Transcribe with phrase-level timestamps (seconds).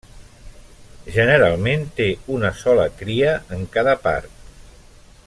[1.17, 2.09] Generalment té
[2.39, 4.33] una sola cria en cada part.